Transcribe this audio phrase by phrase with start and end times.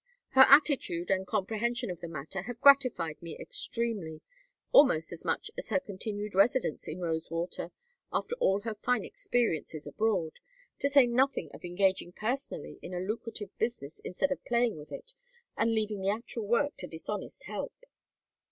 [0.29, 4.23] Her attitude and comprehension of the matter have gratified me extremely,
[4.71, 7.71] almost as much as her continued residence in Rosewater
[8.11, 10.39] after all her fine experiences abroad;
[10.79, 15.13] to say nothing of engaging personally in a lucrative business instead of playing with it
[15.55, 17.75] and leaving the actual work to dishonest help.